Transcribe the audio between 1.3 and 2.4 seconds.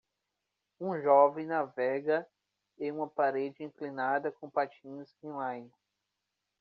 navega